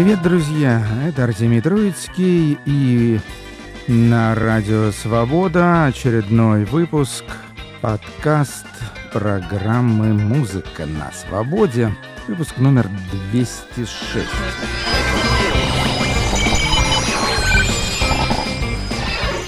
[0.00, 0.82] Привет, друзья!
[1.06, 3.20] Это Артемий Троицкий и
[3.86, 7.22] на Радио Свобода очередной выпуск
[7.82, 8.64] подкаст
[9.12, 11.94] программы «Музыка на свободе».
[12.28, 12.88] Выпуск номер
[13.30, 14.26] 206.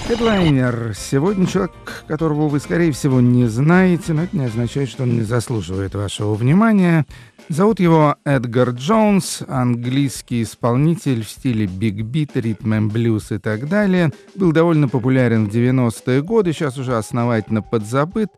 [0.06, 0.92] Хедлайнер.
[0.94, 1.72] Сегодня человек,
[2.06, 6.34] которого вы, скорее всего, не знаете, но это не означает, что он не заслуживает вашего
[6.34, 7.06] внимания.
[7.48, 14.10] Зовут его Эдгар Джонс, английский исполнитель в стиле биг-бит, ритм блюз и так далее.
[14.34, 18.28] Был довольно популярен в 90-е годы, сейчас уже основательно подзабыт.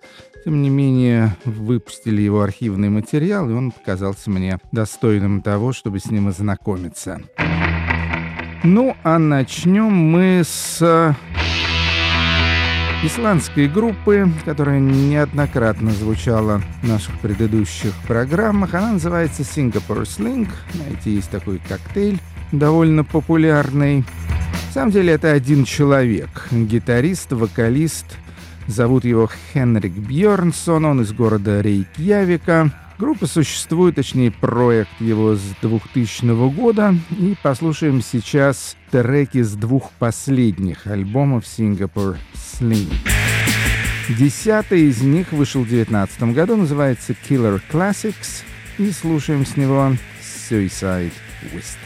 [0.44, 6.06] Тем не менее, выпустили его архивный материал, и он показался мне достойным того, чтобы с
[6.10, 7.20] ним ознакомиться.
[8.62, 11.14] Ну, а начнем мы с
[13.06, 18.74] исландской группы, которая неоднократно звучала в наших предыдущих программах.
[18.74, 20.48] Она называется Singapore Sling.
[20.72, 22.19] Знаете, есть такой коктейль
[22.52, 24.05] довольно популярный.
[24.69, 26.48] На самом деле это один человек.
[26.50, 28.06] Гитарист, вокалист.
[28.66, 30.84] Зовут его Хенрик Бьернсон.
[30.84, 32.70] Он из города Рейкьявика.
[32.97, 40.87] Группа существует, точнее проект его с 2000 года, и послушаем сейчас треки с двух последних
[40.87, 42.92] альбомов Singapore Sling.
[44.09, 48.45] Десятый из них вышел в 2019 году, называется Killer Classics,
[48.78, 49.92] и слушаем с него
[50.48, 51.12] Suicide
[51.53, 51.78] West.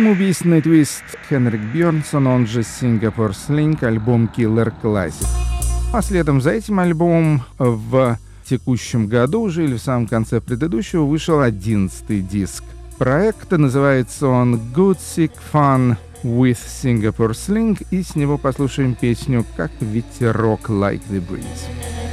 [0.00, 5.26] Самоубийственный твист Хенрик Бьернсон, он же Singapore Sling, альбом Killer Classic.
[5.92, 8.16] А следом за этим альбомом в
[8.46, 12.64] текущем году, уже или в самом конце предыдущего, вышел одиннадцатый диск.
[12.96, 19.70] Проект называется он Good Sick Fun with Singapore Sling, и с него послушаем песню «Как
[19.80, 22.09] ветерок like the breeze».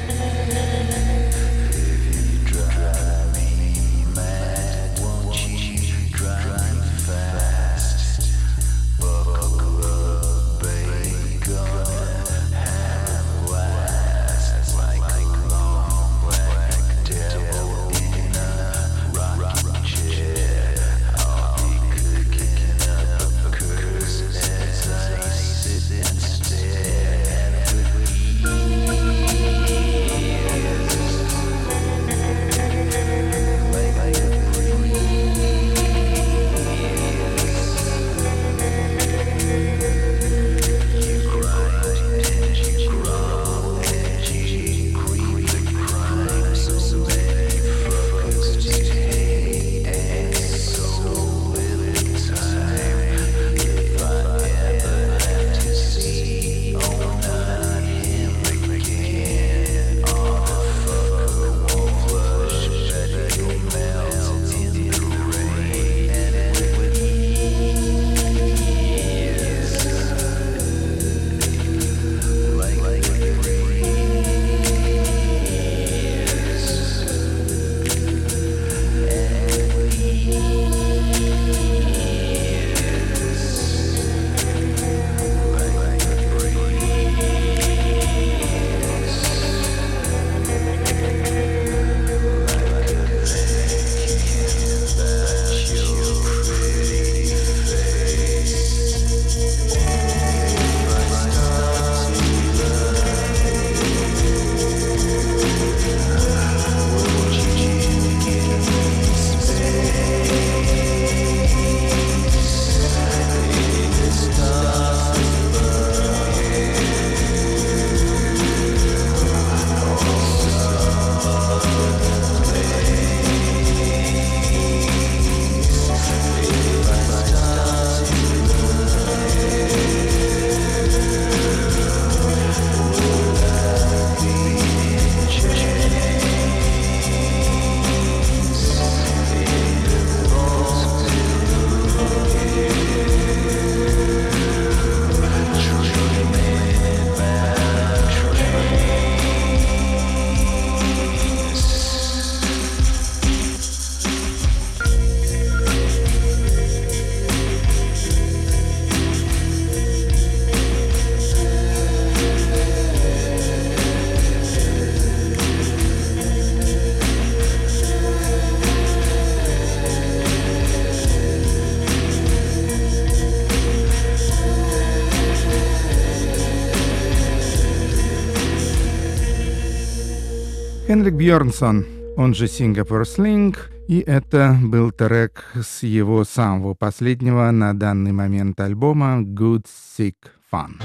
[180.88, 181.86] Хенрик Бьернсон,
[182.16, 183.58] он же Singapore Sling,
[183.90, 190.16] и это был трек с его самого последнего на данный момент альбома Good Sick
[190.50, 190.82] Fun.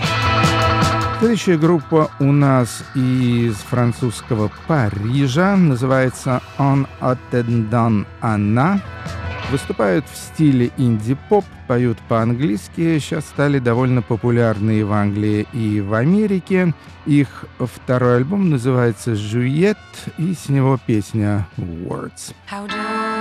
[1.20, 8.80] Следующая группа у нас из французского Парижа, называется On Attendant Anna.
[9.52, 16.72] Выступают в стиле инди-поп, поют по-английски, сейчас стали довольно популярны в Англии и в Америке.
[17.04, 19.76] Их второй альбом называется «Жует»,
[20.16, 22.32] и с него песня «Words».
[22.50, 23.11] How do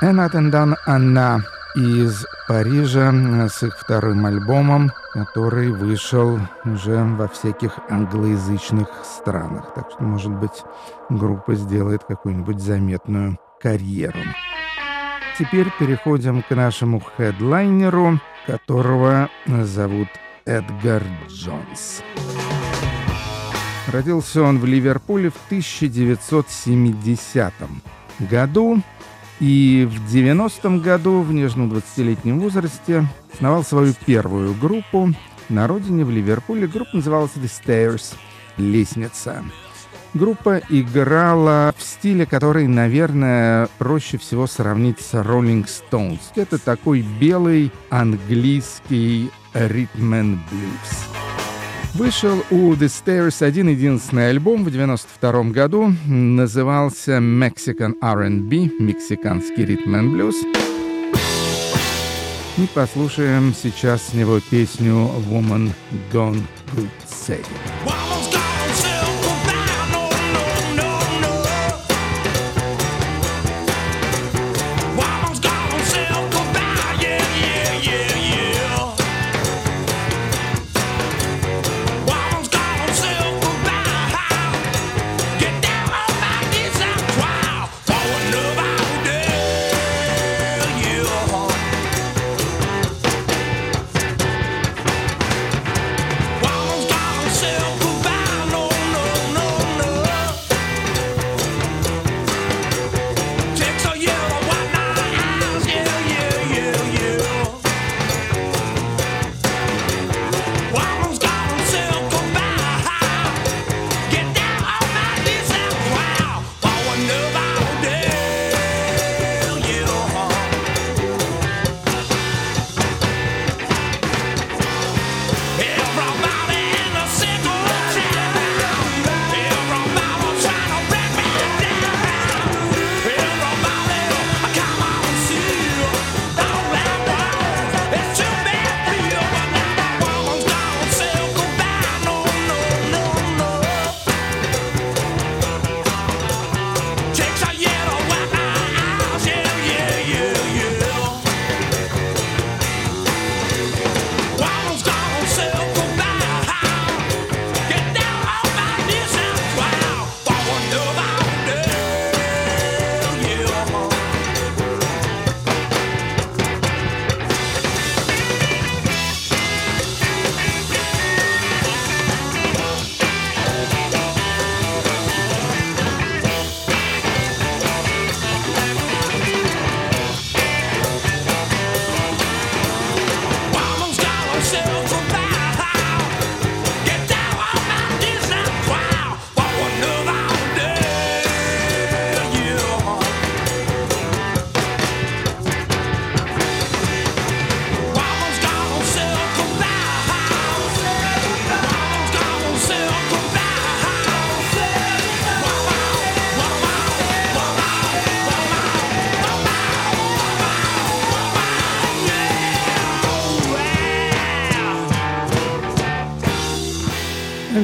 [0.00, 3.10] Натан Анна из Парижа
[3.48, 9.72] с их вторым альбомом, который вышел уже во всяких англоязычных странах.
[9.74, 10.62] Так что, может быть,
[11.08, 14.20] группа сделает какую-нибудь заметную карьеру.
[15.36, 20.08] Теперь переходим к нашему хедлайнеру, которого зовут
[20.46, 22.04] Эдгар Джонс.
[23.88, 27.52] Родился он в Ливерпуле в 1970
[28.20, 28.80] году
[29.40, 35.10] и в 90-м году, в нежном 20-летнем возрасте, основал свою первую группу
[35.48, 36.66] на родине в Ливерпуле.
[36.66, 38.14] Группа называлась The Stairs—
[38.56, 39.44] «Лестница».
[40.14, 46.20] Группа играла в стиле, который, наверное, проще всего сравнить с Rolling Stones.
[46.34, 51.47] Это такой белый английский ритм блюз.
[51.94, 55.92] Вышел у The Stairs один единственный альбом в 92 году.
[56.06, 60.36] Назывался Mexican R&B, мексиканский ритм и блюз.
[62.56, 65.72] И послушаем сейчас с него песню Woman
[66.12, 66.42] Gone
[66.74, 67.44] Good Say.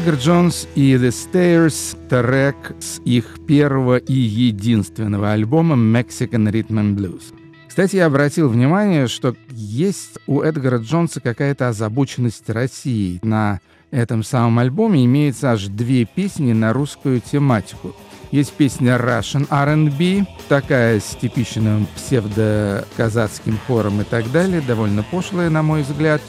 [0.05, 6.95] Эдгар Джонс и The Stairs— трек с их первого и единственного альбома Mexican Rhythm and
[6.95, 7.33] Blues.
[7.67, 13.19] Кстати, я обратил внимание, что есть у Эдгара Джонса какая-то озабоченность России.
[13.23, 17.97] На этом самом альбоме имеется аж две песни на русскую тематику.
[18.31, 25.63] Есть песня Russian R&B, такая с типичным псевдоказацким хором и так далее, довольно пошлая, на
[25.63, 26.21] мой взгляд.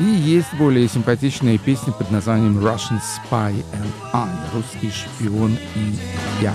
[0.00, 5.94] И есть более симпатичная песня под названием Russian Spy and I, русский шпион и
[6.42, 6.54] я.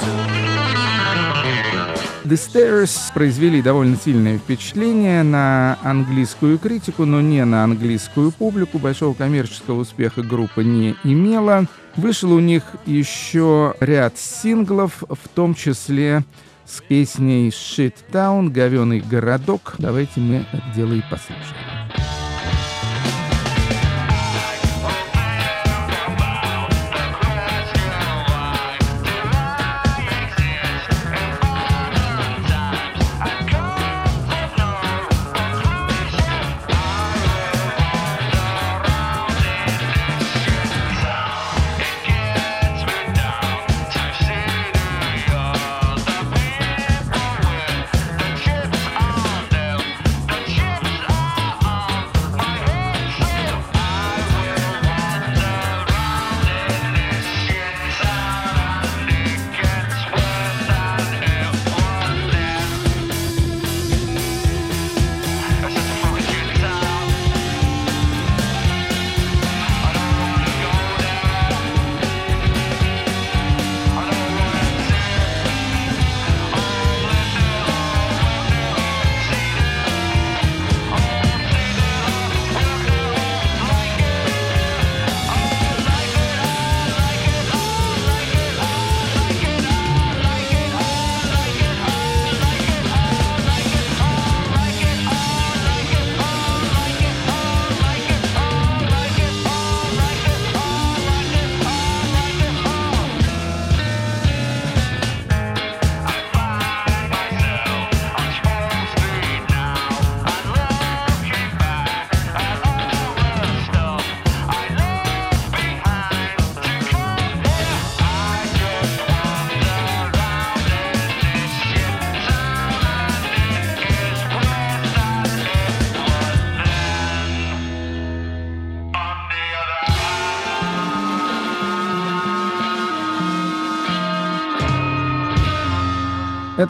[2.26, 8.78] The Stairs произвели довольно сильное впечатление на английскую критику, но не на английскую публику.
[8.78, 11.66] Большого коммерческого успеха группа не имела.
[11.96, 16.24] Вышел у них еще ряд синглов, в том числе
[16.66, 19.76] с песней «Shit Town», «Говеный городок».
[19.80, 22.19] Давайте мы это дело и послушаем.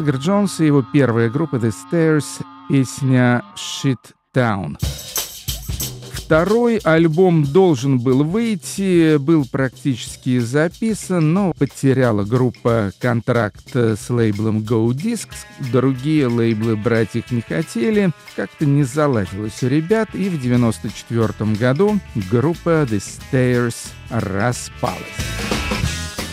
[0.09, 3.99] Эдгар Джонс и его первая группа The Stairs, песня Shit
[4.33, 4.75] Town.
[6.11, 14.87] Второй альбом должен был выйти, был практически записан, но потеряла группа контракт с лейблом Go
[14.87, 15.45] Discs.
[15.71, 21.99] Другие лейблы брать их не хотели, как-то не заладилось у ребят, и в 94 году
[22.31, 23.75] группа The Stairs
[24.09, 25.58] распалась.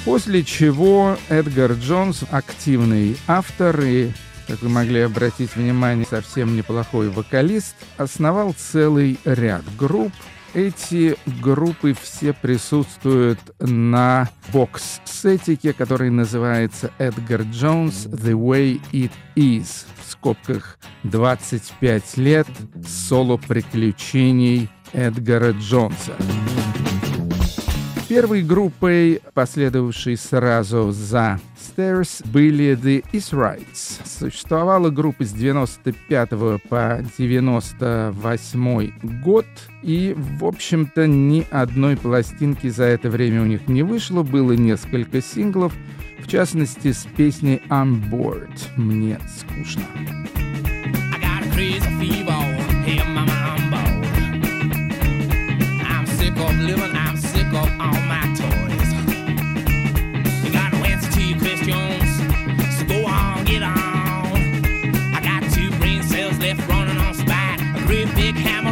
[0.06, 4.12] После чего Эдгар Джонс, активный автор и,
[4.46, 10.12] как вы могли обратить внимание, совсем неплохой вокалист, основал целый ряд групп.
[10.54, 20.12] Эти группы все присутствуют на бокс-сетике, который называется «Эдгар Джонс The Way It Is» в
[20.12, 22.46] скобках 25 лет
[22.86, 26.14] соло-приключений Эдгара Джонса.
[28.08, 34.00] Первой группой, последовавшей сразу за Stairs, были The Israelites.
[34.04, 36.28] Существовала группа с 95
[36.68, 39.46] по 98 год,
[39.82, 45.20] и, в общем-то, ни одной пластинки за это время у них не вышло, было несколько
[45.20, 45.72] синглов,
[46.20, 48.56] в частности, с песней I'm Bored.
[48.76, 49.82] Мне скучно.
[55.88, 57.16] I'm sick of living, I'm
[60.44, 62.18] You got no answer to your questions,
[62.78, 63.74] so go on, get on.
[65.14, 67.14] I got two brain cells left running on
[68.16, 68.65] big hammer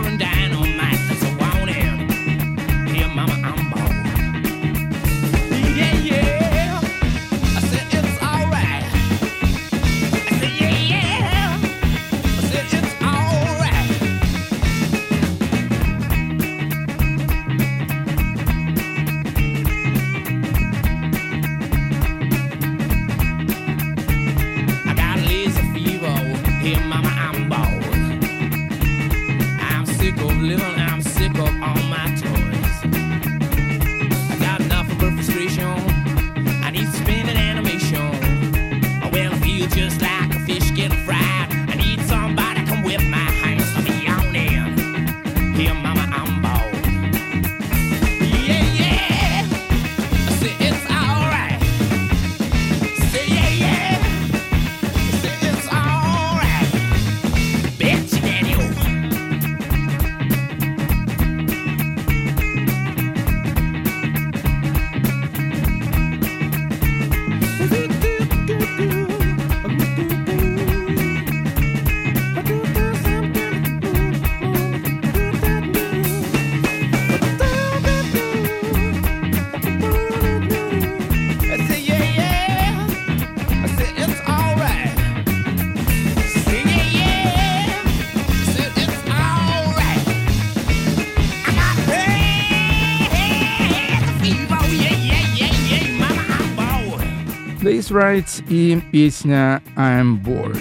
[97.94, 100.58] Right и песня I'm Bored.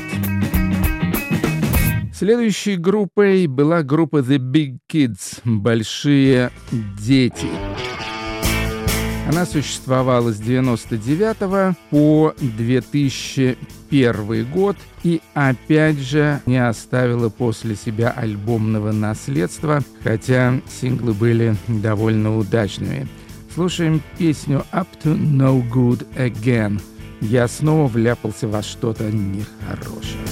[2.14, 6.52] Следующей группой была группа The Big Kids— «Большие
[7.02, 7.48] дети».
[9.28, 18.92] Она существовала с 99 по 2001 год и опять же не оставила после себя альбомного
[18.92, 23.08] наследства, хотя синглы были довольно удачными.
[23.56, 26.80] Слушаем песню «Up to No Good Again».
[27.30, 30.23] Я снова вляпался во что-то нехорошее.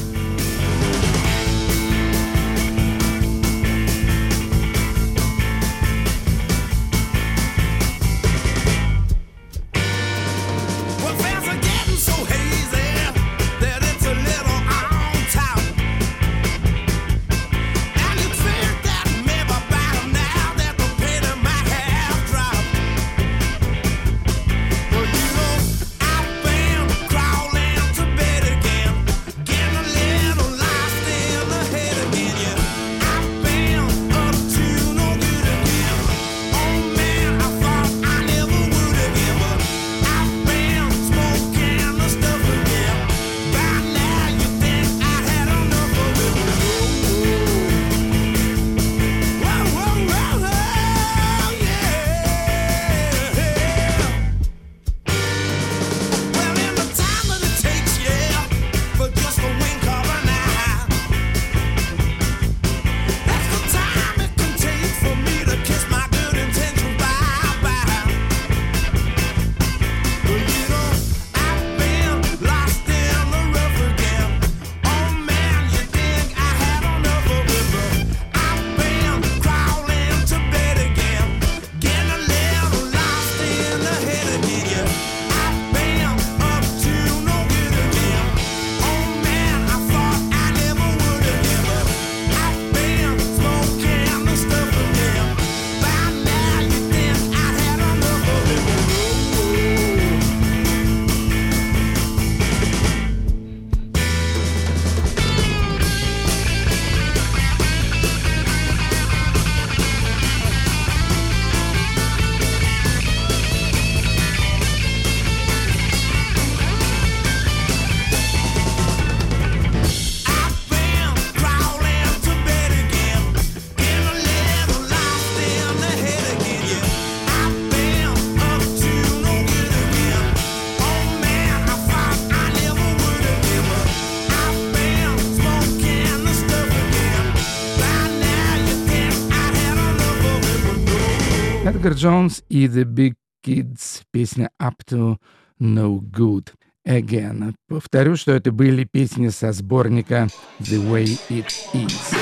[142.02, 143.14] Джонс и The Big
[143.46, 145.18] Kids, песня Up to
[145.60, 146.48] No Good
[146.88, 147.54] Again.
[147.68, 150.28] Повторю, что это были песни со сборника
[150.60, 152.18] The Way It Is.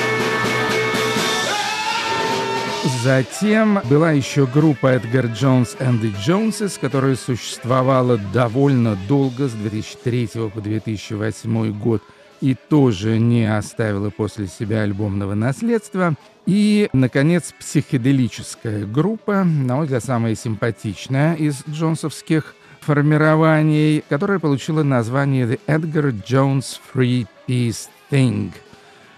[3.02, 10.28] Затем была еще группа Эдгар Джонс and the Joneses, которая существовала довольно долго, с 2003
[10.54, 12.02] по 2008 год–
[12.40, 16.14] и тоже не оставила после себя альбомного наследства.
[16.52, 25.46] И, наконец, психоделическая группа, на мой взгляд, самая симпатичная из джонсовских формирований, которая получила название
[25.46, 28.50] The Edgar Jones Free Peace Thing–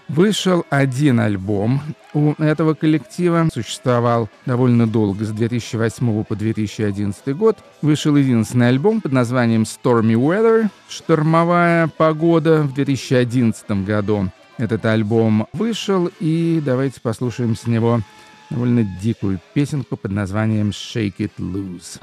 [0.09, 1.81] Вышел один альбом
[2.13, 7.57] у этого коллектива, существовал довольно долго, с 2008 по 2011 год.
[7.81, 14.29] Вышел единственный альбом под названием Stormy Weather, «Штормовая погода» в 2011 году.
[14.57, 18.01] Этот альбом вышел, и давайте послушаем с него
[18.49, 21.99] довольно дикую песенку под названием «Shake It Loose».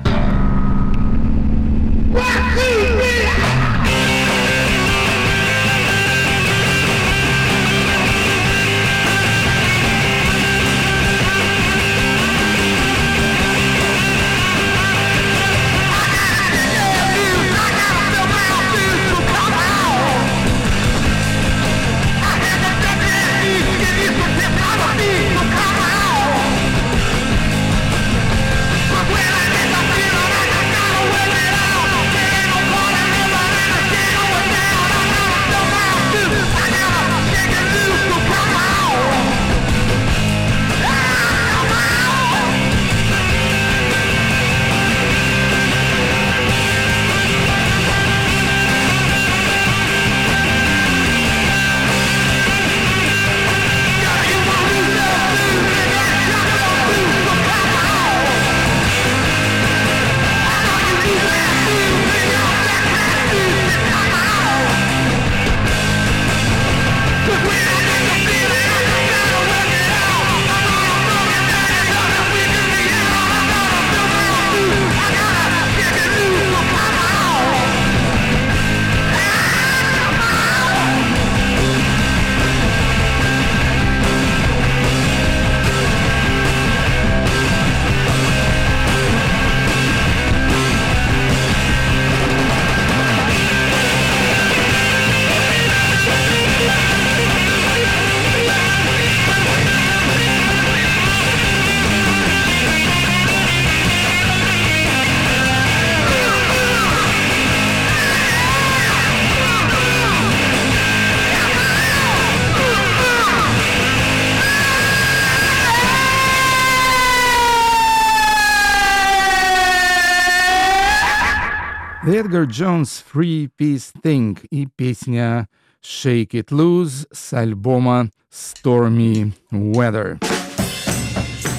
[122.30, 125.48] Эдгар Джонс «Free Peace Thing» и песня
[125.82, 130.22] «Shake It Loose» с альбома «Stormy Weather».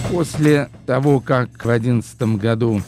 [0.09, 2.81] После того, как в 2011 году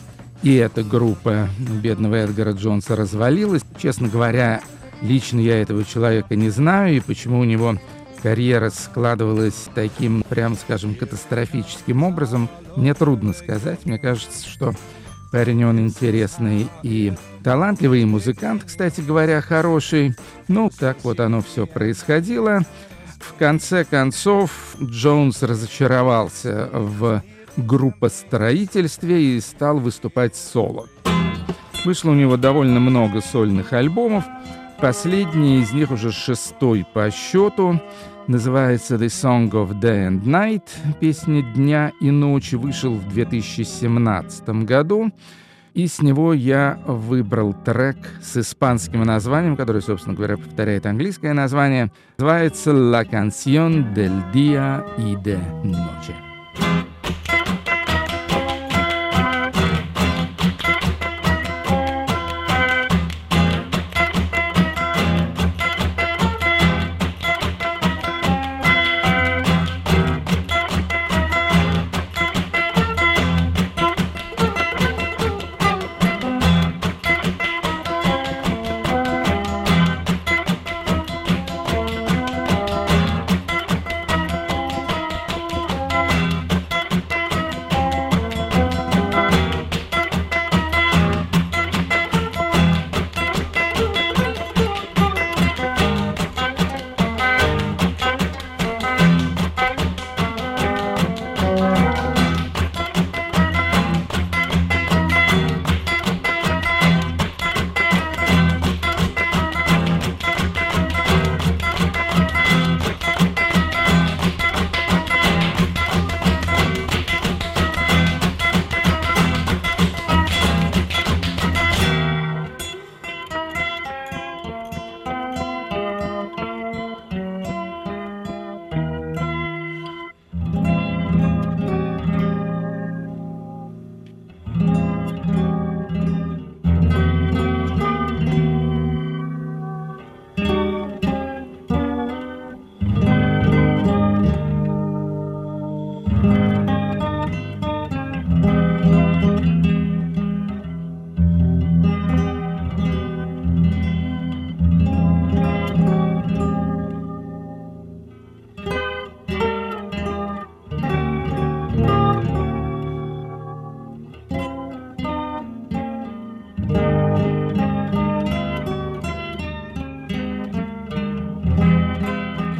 [0.43, 4.61] и эта группа бедного Эдгара Джонса развалилась, честно говоря,
[5.01, 7.75] лично я этого человека не знаю, и почему у него
[8.21, 13.85] карьера складывалась таким, прям скажем, катастрофическим образом, мне трудно сказать.
[13.85, 14.73] Мне кажется, что
[15.33, 17.11] парень он интересный и
[17.43, 20.15] талантливый, музыкант, кстати говоря, хороший.
[20.47, 22.61] Ну, так вот оно все происходило.
[23.19, 27.21] В конце концов, Джонс разочаровался в
[27.57, 30.87] группостроительстве и стал выступать соло.
[31.85, 34.23] Вышло у него довольно много сольных альбомов.
[34.79, 37.81] Последний из них уже шестой по счету.
[38.27, 40.69] Называется The Song of Day and Night,
[41.01, 45.11] песня дня и ночи, вышел в 2017 году.
[45.73, 51.91] И с него я выбрал трек с испанским названием, который, собственно говоря, повторяет английское название.
[52.19, 56.13] Называется «La canción del día y de noche».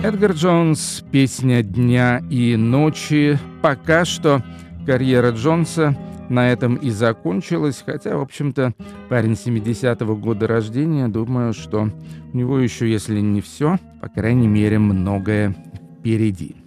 [0.03, 3.39] Эдгар Джонс, песня дня и ночи.
[3.61, 4.43] Пока что
[4.85, 8.73] карьера Джонса на этом и закончилась, хотя, в общем-то,
[9.07, 11.87] парень 70-го года рождения, думаю, что
[12.33, 15.55] у него еще, если не все, по крайней мере, многое
[15.97, 16.57] впереди.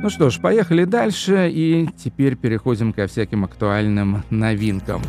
[0.00, 5.02] Ну что ж, поехали дальше, и теперь переходим ко всяким актуальным новинкам.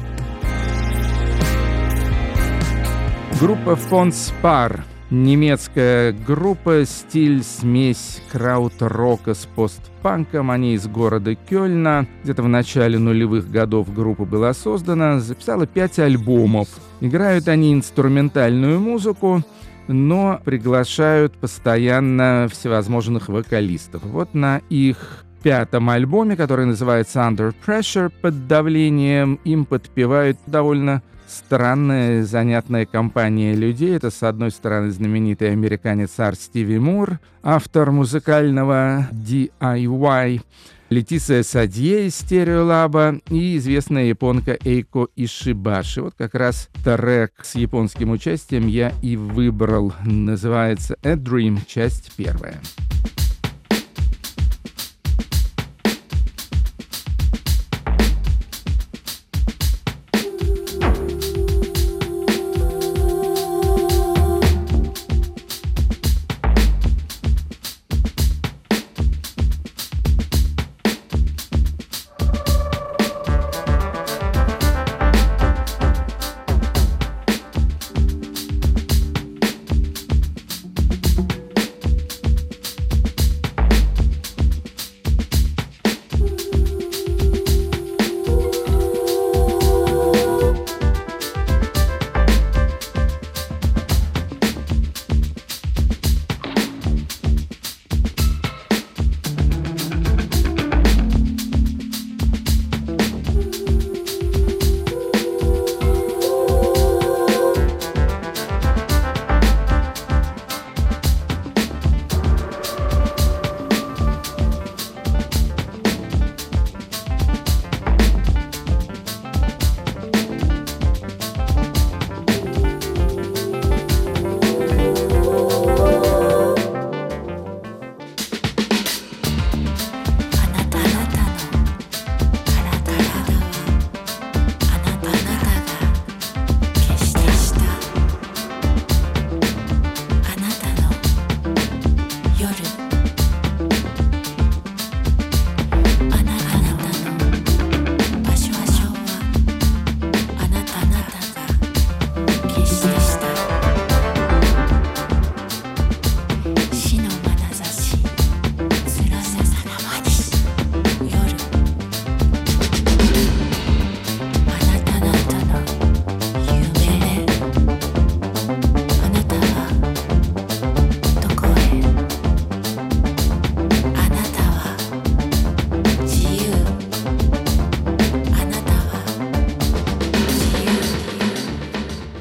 [3.39, 4.84] Группа фон Спар.
[5.10, 10.52] Немецкая группа, стиль смесь краут-рока с постпанком.
[10.52, 12.06] Они из города Кёльна.
[12.23, 15.21] Где-то в начале нулевых годов группа была создана.
[15.21, 16.67] Записала пять альбомов.
[16.99, 19.43] Играют они инструментальную музыку
[19.91, 24.04] но приглашают постоянно всевозможных вокалистов.
[24.04, 32.24] Вот на их пятом альбоме, который называется Under Pressure, под давлением, им подпевают довольно странная,
[32.24, 33.96] занятная компания людей.
[33.96, 40.42] Это, с одной стороны, знаменитый американец Ар Стиви Мур, автор музыкального DIY,
[40.89, 46.02] Летиция Садье из Стереолаба и известная японка Эйко Ишибаши.
[46.02, 49.94] Вот как раз трек с японским участием я и выбрал.
[50.04, 52.60] Называется «A Dream», часть первая.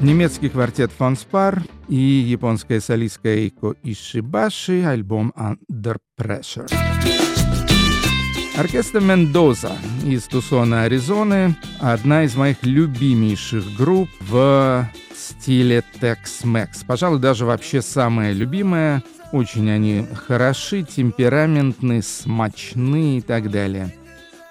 [0.01, 6.71] Немецкий квартет фон Спар и японская солистка Эйко Ишибаши, альбом Under Pressure.
[8.57, 9.71] Оркестр Мендоза
[10.05, 16.85] из Тусона, Аризоны– одна из моих любимейших групп в стиле Tex-Mex.
[16.85, 19.03] Пожалуй, даже вообще самая любимая.
[19.31, 23.93] Очень они хороши, темпераментны, смачны и так далее.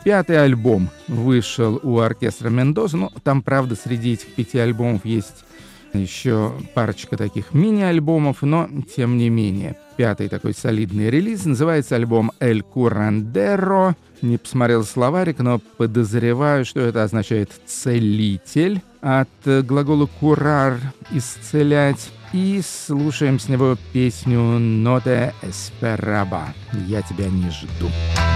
[0.08, 2.96] Пятый альбом вышел у оркестра Мендоза.
[2.96, 5.44] Ну, там, правда, среди этих пяти альбомов есть
[5.92, 9.76] еще парочка таких мини-альбомов, но тем не менее.
[9.98, 13.96] Пятый такой солидный релиз называется альбом «Эль Курандеро».
[14.22, 22.08] Не посмотрел словарик, но подозреваю, что это означает «целитель» от глагола «курар»— «исцелять».
[22.32, 26.54] И слушаем с него песню «Ноте эспераба»—
[26.86, 27.90] «Я тебя не жду».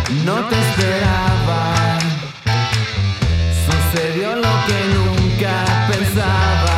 [0.09, 1.99] Te esperaba,
[3.67, 5.55] sucedió lo que nunca
[5.91, 6.72] pensaba,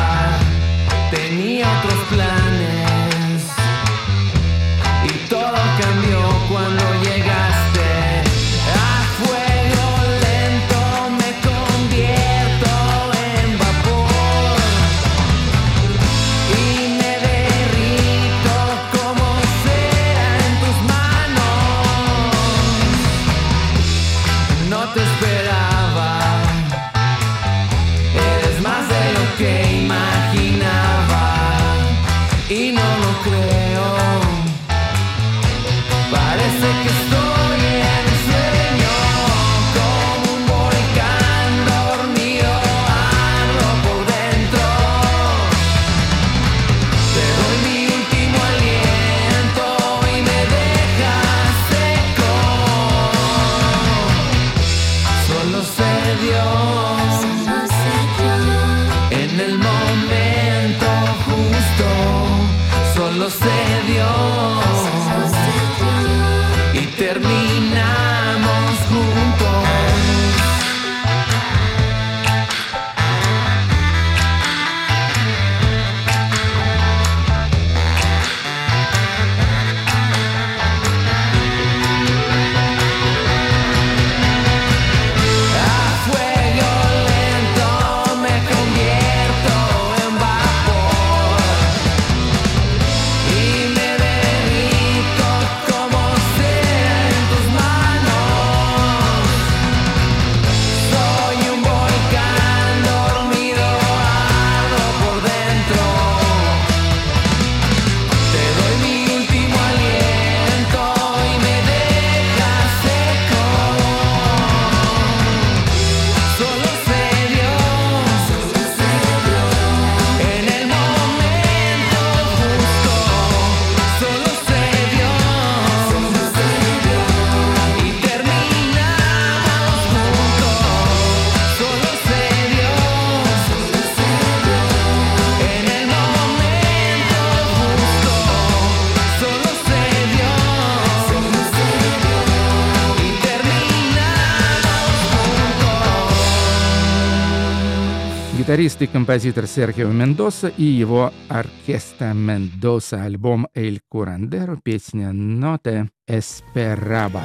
[148.45, 157.23] Гитарист и композитор Серхио Мендоса и его оркестр Мендоса, альбом «Эль Курандеро», песня «Ноте Эспераба».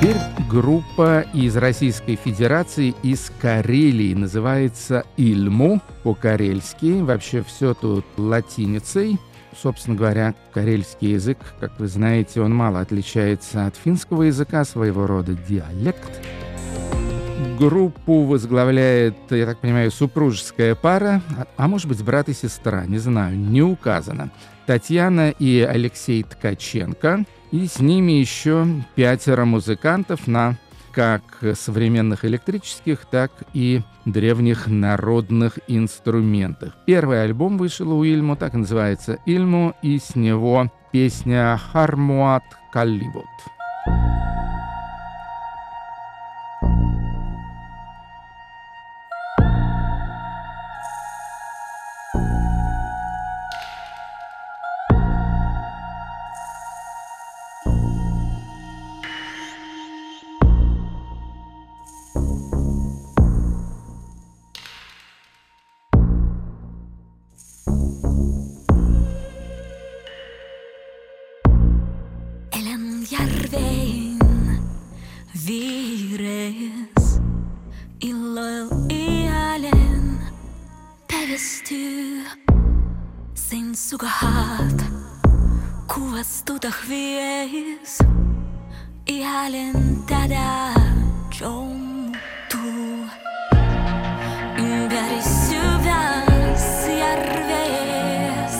[0.00, 0.16] Теперь
[0.50, 7.02] группа из Российской Федерации, из Карелии, называется «Ильму» по-карельски.
[7.02, 9.18] Вообще все тут латиницей.
[9.60, 15.34] Собственно говоря, карельский язык, как вы знаете, он мало отличается от финского языка, своего рода
[15.34, 16.22] диалект.
[17.58, 22.98] Группу возглавляет, я так понимаю, супружеская пара, а, а может быть брат и сестра, не
[22.98, 24.30] знаю, не указано.
[24.66, 30.56] Татьяна и Алексей Ткаченко, и с ними еще пятеро музыкантов на
[30.92, 31.22] как
[31.54, 36.74] современных электрических, так и древних народных инструментах.
[36.86, 43.26] Первый альбом вышел у Ильму, так и называется Ильму, и с него песня «Хармуат Калливот».
[43.86, 44.55] Elen
[87.56, 87.98] Vis
[89.06, 90.74] i hallen tada
[91.40, 92.12] John
[92.50, 92.58] tu
[94.58, 96.24] Ympäri syvää
[96.98, 98.56] järvees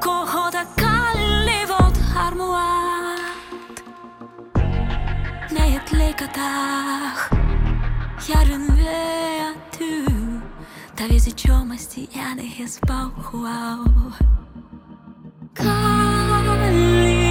[0.00, 3.84] Kohota kalli kallivot harmoat
[5.50, 7.12] Neet leikataan
[8.28, 10.40] Järven vyötyy
[10.96, 14.12] Ta viesi jomasti äänehes pauhuau
[15.54, 17.25] Kallivot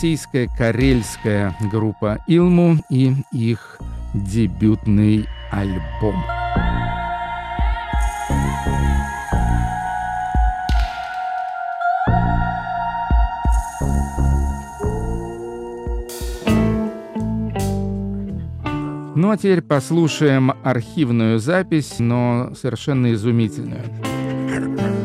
[0.00, 3.78] Российская карельская группа Илму и их
[4.14, 6.14] дебютный альбом.
[19.14, 23.84] Ну а теперь послушаем архивную запись, но совершенно изумительную.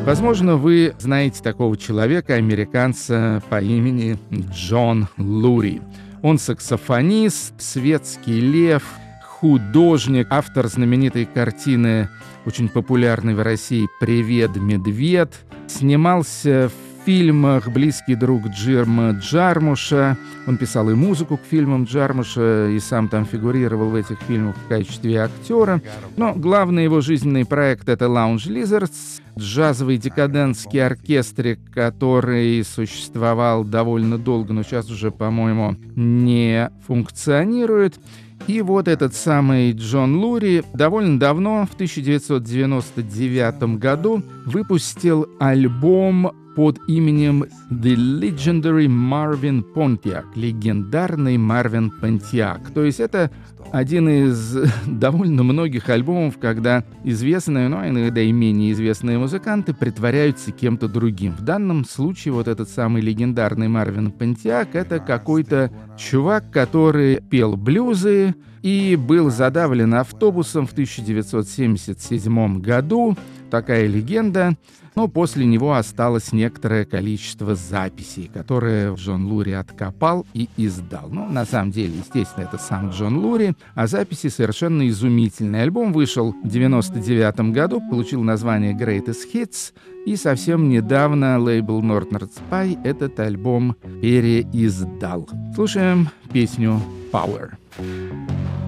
[0.05, 5.81] Возможно, вы знаете такого человека, американца по имени Джон Лури.
[6.21, 8.83] Он саксофонист, светский лев,
[9.23, 12.09] художник, автор знаменитой картины,
[12.45, 15.33] очень популярной в России «Привет, медведь».
[15.65, 20.17] Снимался в фильмах «Близкий друг Джирма Джармуша».
[20.47, 24.67] Он писал и музыку к фильмам Джармуша, и сам там фигурировал в этих фильмах в
[24.67, 25.81] качестве актера.
[26.17, 34.53] Но главный его жизненный проект— это «Lounge Lizards», джазовый декадентский оркестр, который существовал довольно долго,
[34.53, 37.99] но сейчас уже, по-моему, не функционирует.
[38.47, 47.43] И вот этот самый Джон Лури довольно давно, в 1999 году, выпустил альбом под именем
[47.69, 52.71] The Legendary Marvin Pontiac, легендарный Марвин Понтиак.
[52.73, 53.29] То есть это
[53.71, 60.87] один из довольно многих альбомов, когда известные, но иногда и менее известные музыканты притворяются кем-то
[60.87, 61.33] другим.
[61.33, 68.35] В данном случае вот этот самый легендарный Марвин Понтиак— это какой-то чувак, который пел блюзы
[68.61, 73.15] и был задавлен автобусом в 1977 году.
[73.51, 74.57] Такая легенда.
[74.95, 81.09] Но после него осталось некоторое количество записей, которые Джон Лури откопал и издал.
[81.09, 85.63] Ну, на самом деле, естественно, это сам Джон Лури, а записи совершенно изумительные.
[85.63, 89.73] Альбом вышел в 99 году, получил название Greatest Hits,
[90.05, 95.27] и совсем недавно лейбл Northern Spy этот альбом переиздал.
[95.55, 96.79] Слушаем песню
[97.11, 97.53] Power.
[97.77, 98.64] I've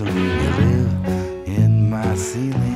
[0.00, 2.69] some glue in my ceiling.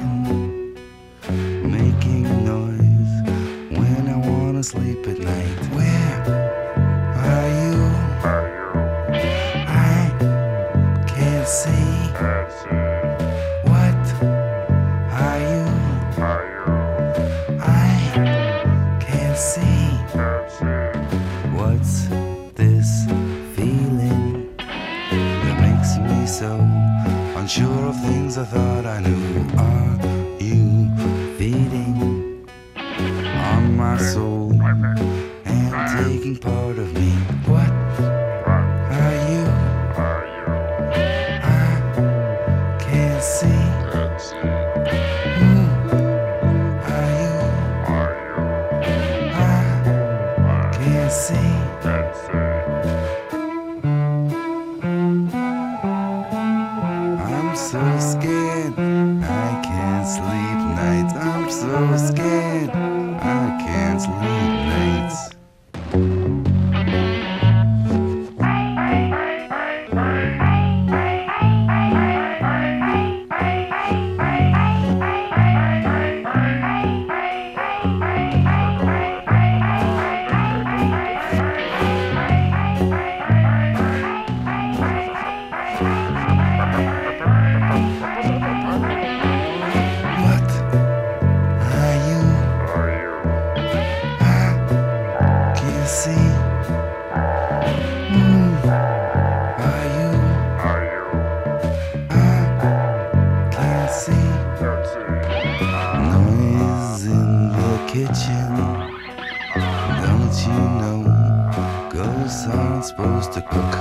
[112.97, 113.72] Supposed to cook.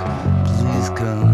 [0.45, 1.33] Please come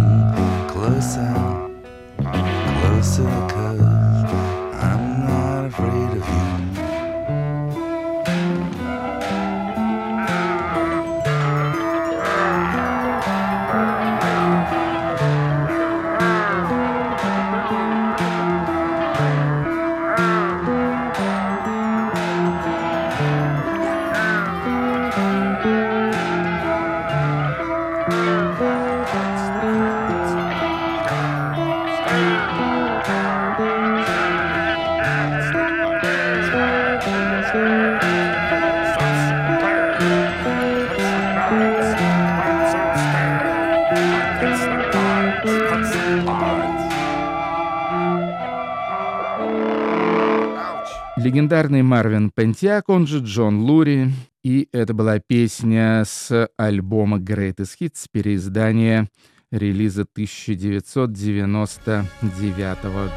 [51.60, 54.12] Легендарный Марвин Пентиак, он же Джон Лури.
[54.46, 59.10] И это была песня с альбома Greatest Hits, переиздание
[59.52, 63.12] релиза 1999 года.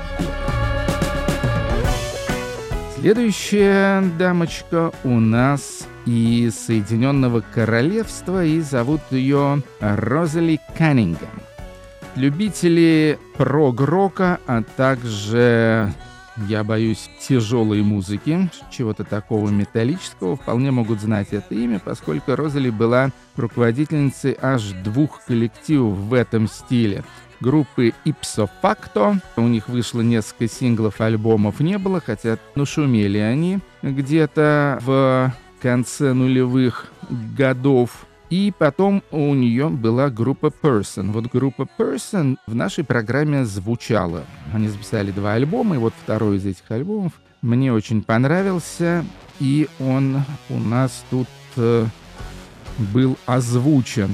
[2.99, 11.31] Следующая дамочка у нас из Соединенного Королевства, и зовут ее Розали Каннингем.
[12.17, 15.93] Любители прог-рока, а также,
[16.37, 23.11] я боюсь, тяжелой музыки, чего-то такого металлического, вполне могут знать это имя, поскольку Розали была
[23.37, 27.05] руководительницей аж двух коллективов в этом стиле
[27.41, 29.17] группы Ipso Facto.
[29.37, 36.13] У них вышло несколько синглов, альбомов не было, хотя ну шумели они где-то в конце
[36.13, 38.07] нулевых годов.
[38.33, 41.13] И потом у нее была группа Person.
[41.13, 44.25] Вот группа Person в нашей программе звучала.
[44.55, 47.13] Они записали два альбома, и вот второй из этих альбомов
[47.43, 49.05] мне очень понравился,
[49.39, 51.29] и он у нас тут
[51.59, 51.85] э,
[52.79, 54.09] был озвучен.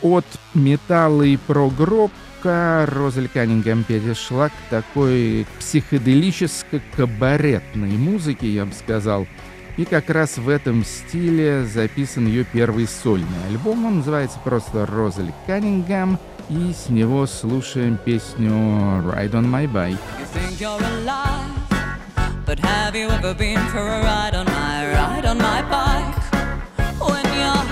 [0.00, 0.24] От
[0.54, 2.10] металла и прогроб
[2.42, 9.28] пока Розаль Каннингем перешла к такой психоделическо-кабаретной музыке, я бы сказал.
[9.76, 13.86] И как раз в этом стиле записан ее первый сольный альбом.
[13.86, 16.18] Он называется просто «Розаль Каннингем».
[16.50, 19.98] И с него слушаем песню «Ride on my bike».
[22.44, 26.18] But have you ever been for a ride on my ride on my bike?
[26.98, 27.71] When you're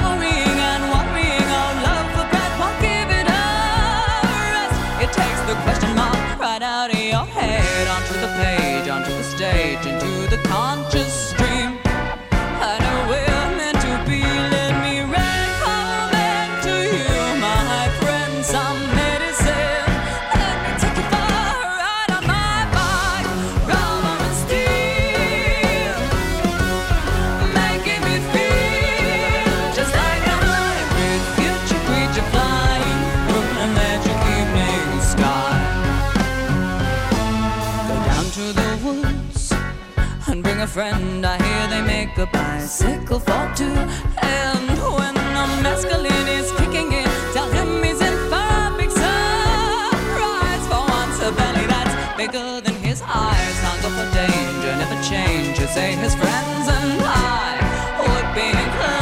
[40.60, 41.26] a friend.
[41.26, 43.64] I hear they make a bicycle for two.
[43.64, 50.64] And when the mescaline is kicking in, tell him he's in for a big surprise.
[50.70, 53.56] For once, a belly that's bigger than his eyes.
[53.66, 55.58] Hunger for danger, never change.
[55.58, 57.56] You say his friends and I
[58.00, 58.99] would be inclined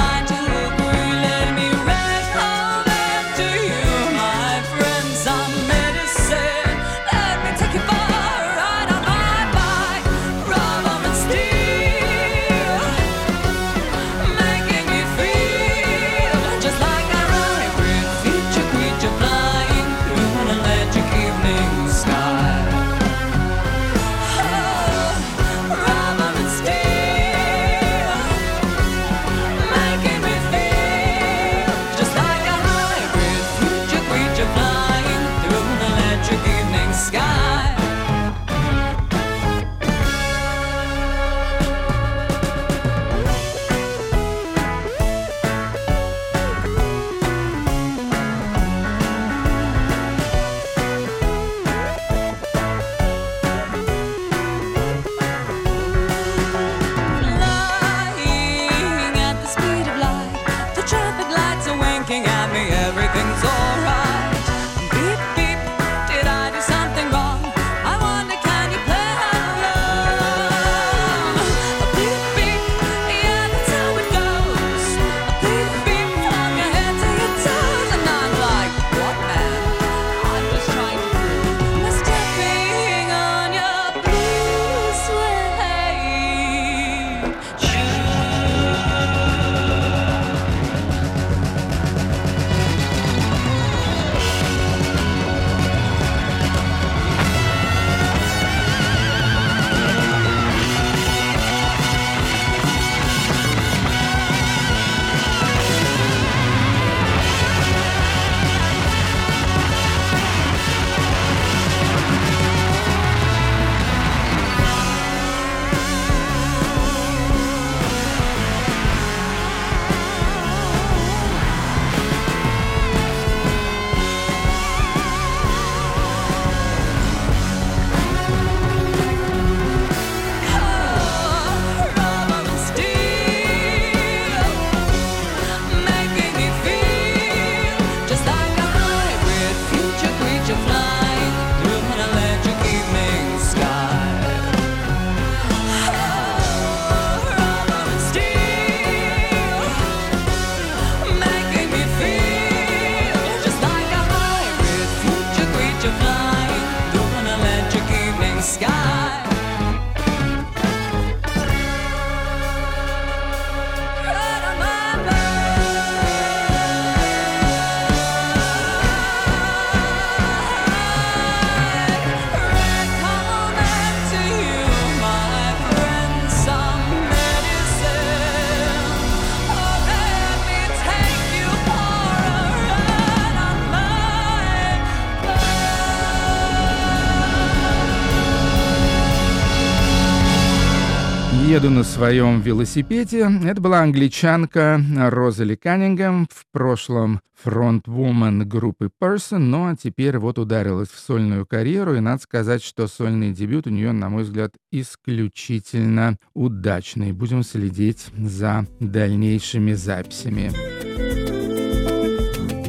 [191.48, 193.26] Еду на своем велосипеде.
[193.42, 200.98] Это была англичанка Розали Каннингем, в прошлом фронтвумен группы Person, но теперь вот ударилась в
[200.98, 207.12] сольную карьеру, и надо сказать, что сольный дебют у нее, на мой взгляд, исключительно удачный.
[207.12, 210.52] Будем следить за дальнейшими записями.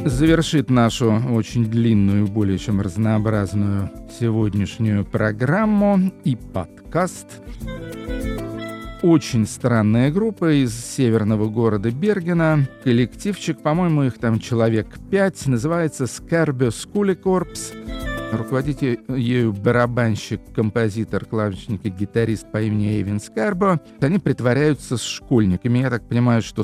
[0.08, 7.26] Завершит нашу очень длинную, более чем разнообразную сегодняшнюю программу и подкаст
[9.02, 12.68] очень странная группа из северного города Бергена.
[12.84, 16.06] Коллективчик, по-моему, их там человек пять, называется
[16.66, 17.48] Schoolie Corps.
[18.32, 23.80] Руководитель ею барабанщик, композитор, клавишник и гитарист по имени Эйвин Скарбо.
[24.00, 25.80] Они притворяются с школьниками.
[25.80, 26.62] Я так понимаю, что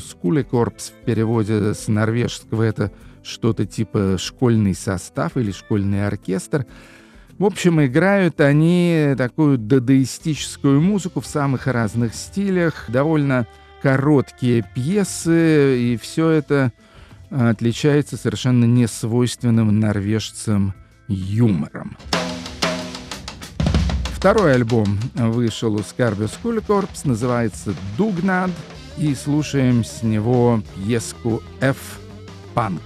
[0.48, 6.66] Corps в переводе с норвежского это что-то типа школьный состав или школьный оркестр.
[7.38, 13.46] В общем, играют они такую дадаистическую музыку в самых разных стилях, довольно
[13.82, 16.72] короткие пьесы, и все это
[17.30, 20.74] отличается совершенно несвойственным норвежцам
[21.08, 21.98] юмором.
[24.14, 28.50] Второй альбом вышел у Scarbio School Corps, называется «Дугнад»,
[28.96, 32.80] и слушаем с него пьеску «F-Панк».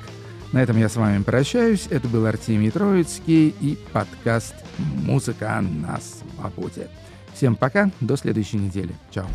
[0.52, 1.86] На этом я с вами прощаюсь.
[1.90, 6.88] Это был Артемий Троицкий и подкаст «Музыка на свободе».
[7.34, 8.94] Всем пока, до следующей недели.
[9.12, 9.28] Чао.